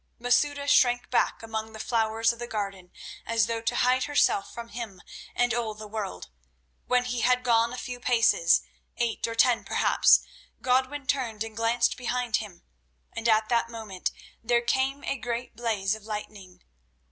Masouda 0.17 0.67
shrank 0.67 1.11
back 1.11 1.43
among 1.43 1.73
the 1.73 1.79
flowers 1.79 2.33
of 2.33 2.39
the 2.39 2.47
garden 2.47 2.89
as 3.23 3.45
though 3.45 3.61
to 3.61 3.75
hide 3.75 4.05
herself 4.05 4.51
from 4.51 4.69
him 4.69 4.99
and 5.35 5.53
all 5.53 5.75
the 5.75 5.85
world. 5.87 6.31
When 6.87 7.03
he 7.05 7.21
had 7.21 7.43
gone 7.43 7.71
a 7.71 7.77
few 7.77 7.99
paces, 7.99 8.63
eight 8.97 9.27
or 9.27 9.35
ten 9.35 9.63
perhaps, 9.63 10.21
Godwin 10.59 11.05
turned 11.05 11.43
and 11.43 11.55
glanced 11.55 11.97
behind 11.97 12.37
him, 12.37 12.63
and 13.13 13.29
at 13.29 13.47
that 13.49 13.69
moment 13.69 14.09
there 14.43 14.61
came 14.63 15.03
a 15.03 15.17
great 15.19 15.55
blaze 15.55 15.93
of 15.93 16.01
lightning. 16.05 16.63